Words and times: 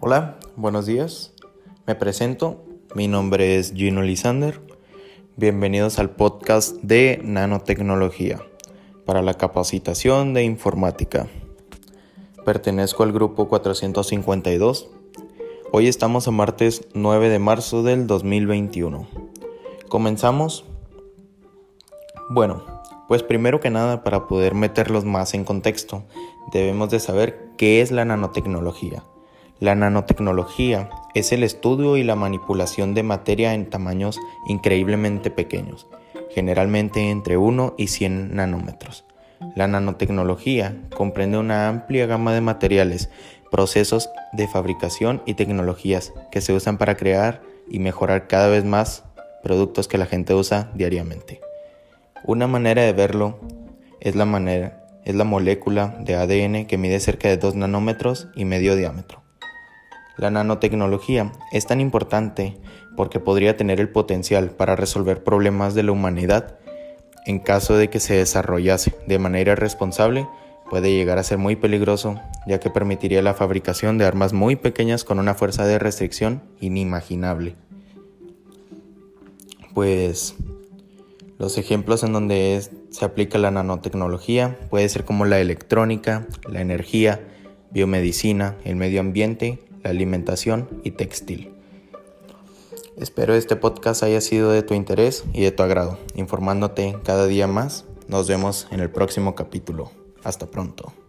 Hola, 0.00 0.38
buenos 0.56 0.84
días. 0.84 1.32
Me 1.86 1.94
presento. 1.94 2.66
Mi 2.94 3.08
nombre 3.08 3.56
es 3.56 3.72
Gino 3.72 4.02
Lisander. 4.02 4.60
Bienvenidos 5.36 5.98
al 5.98 6.10
podcast 6.10 6.76
de 6.82 7.20
nanotecnología 7.24 8.40
para 9.06 9.22
la 9.22 9.32
capacitación 9.34 10.34
de 10.34 10.44
informática. 10.44 11.28
Pertenezco 12.44 13.02
al 13.02 13.12
grupo 13.12 13.48
452. 13.48 14.90
Hoy 15.76 15.88
estamos 15.88 16.28
a 16.28 16.30
martes 16.30 16.86
9 16.94 17.28
de 17.28 17.40
marzo 17.40 17.82
del 17.82 18.06
2021. 18.06 19.08
¿Comenzamos? 19.88 20.64
Bueno, 22.30 22.62
pues 23.08 23.24
primero 23.24 23.58
que 23.58 23.70
nada 23.70 24.04
para 24.04 24.28
poder 24.28 24.54
meterlos 24.54 25.04
más 25.04 25.34
en 25.34 25.42
contexto, 25.42 26.04
debemos 26.52 26.90
de 26.90 27.00
saber 27.00 27.50
qué 27.58 27.80
es 27.80 27.90
la 27.90 28.04
nanotecnología. 28.04 29.02
La 29.58 29.74
nanotecnología 29.74 30.90
es 31.12 31.32
el 31.32 31.42
estudio 31.42 31.96
y 31.96 32.04
la 32.04 32.14
manipulación 32.14 32.94
de 32.94 33.02
materia 33.02 33.52
en 33.52 33.68
tamaños 33.68 34.20
increíblemente 34.46 35.32
pequeños, 35.32 35.88
generalmente 36.30 37.10
entre 37.10 37.36
1 37.36 37.74
y 37.76 37.88
100 37.88 38.36
nanómetros. 38.36 39.04
La 39.56 39.66
nanotecnología 39.66 40.76
comprende 40.96 41.36
una 41.36 41.68
amplia 41.68 42.06
gama 42.06 42.32
de 42.32 42.40
materiales, 42.40 43.10
procesos 43.54 44.10
de 44.32 44.48
fabricación 44.48 45.22
y 45.26 45.34
tecnologías 45.34 46.12
que 46.32 46.40
se 46.40 46.52
usan 46.52 46.76
para 46.76 46.96
crear 46.96 47.40
y 47.70 47.78
mejorar 47.78 48.26
cada 48.26 48.48
vez 48.48 48.64
más 48.64 49.04
productos 49.44 49.86
que 49.86 49.96
la 49.96 50.06
gente 50.06 50.34
usa 50.34 50.72
diariamente. 50.74 51.40
Una 52.24 52.48
manera 52.48 52.82
de 52.82 52.92
verlo 52.92 53.38
es 54.00 54.16
la, 54.16 54.24
manera, 54.24 54.84
es 55.04 55.14
la 55.14 55.22
molécula 55.22 55.96
de 56.00 56.16
ADN 56.16 56.66
que 56.66 56.78
mide 56.78 56.98
cerca 56.98 57.28
de 57.28 57.36
2 57.36 57.54
nanómetros 57.54 58.26
y 58.34 58.44
medio 58.44 58.74
diámetro. 58.74 59.22
La 60.16 60.32
nanotecnología 60.32 61.30
es 61.52 61.64
tan 61.64 61.80
importante 61.80 62.56
porque 62.96 63.20
podría 63.20 63.56
tener 63.56 63.78
el 63.78 63.88
potencial 63.88 64.50
para 64.50 64.74
resolver 64.74 65.22
problemas 65.22 65.76
de 65.76 65.84
la 65.84 65.92
humanidad 65.92 66.58
en 67.24 67.38
caso 67.38 67.76
de 67.76 67.88
que 67.88 68.00
se 68.00 68.14
desarrollase 68.14 68.96
de 69.06 69.20
manera 69.20 69.52
irresponsable, 69.52 70.26
puede 70.70 70.92
llegar 70.92 71.18
a 71.18 71.22
ser 71.22 71.38
muy 71.38 71.56
peligroso, 71.56 72.20
ya 72.46 72.60
que 72.60 72.70
permitiría 72.70 73.22
la 73.22 73.34
fabricación 73.34 73.98
de 73.98 74.04
armas 74.04 74.32
muy 74.32 74.56
pequeñas 74.56 75.04
con 75.04 75.18
una 75.18 75.34
fuerza 75.34 75.66
de 75.66 75.78
restricción 75.78 76.42
inimaginable. 76.60 77.56
Pues 79.74 80.34
los 81.38 81.58
ejemplos 81.58 82.02
en 82.04 82.12
donde 82.12 82.62
se 82.90 83.04
aplica 83.04 83.38
la 83.38 83.50
nanotecnología 83.50 84.58
puede 84.70 84.88
ser 84.88 85.04
como 85.04 85.24
la 85.24 85.40
electrónica, 85.40 86.26
la 86.48 86.60
energía, 86.60 87.20
biomedicina, 87.70 88.56
el 88.64 88.76
medio 88.76 89.00
ambiente 89.00 89.58
la 89.84 89.90
alimentación 89.90 90.68
y 90.82 90.92
textil. 90.92 91.52
Espero 92.96 93.34
este 93.34 93.54
podcast 93.54 94.02
haya 94.02 94.20
sido 94.20 94.50
de 94.50 94.62
tu 94.62 94.74
interés 94.74 95.24
y 95.32 95.42
de 95.42 95.52
tu 95.52 95.62
agrado, 95.62 95.98
informándote 96.14 96.96
cada 97.04 97.26
día 97.26 97.46
más. 97.46 97.84
Nos 98.08 98.26
vemos 98.26 98.66
en 98.70 98.80
el 98.80 98.90
próximo 98.90 99.34
capítulo. 99.34 100.03
Hasta 100.24 100.46
pronto. 100.46 101.03